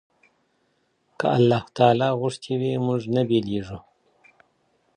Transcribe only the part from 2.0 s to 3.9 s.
غوښتي وي موږ نه بيليږو.